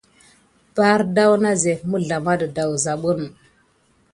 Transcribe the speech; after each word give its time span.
Bardaz 0.75 1.33
na 1.43 1.51
zef 1.61 1.81
mizlama 1.91 2.33
de 2.39 2.47
dasmin. 2.55 3.21